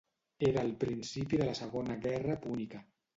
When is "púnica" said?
2.47-2.81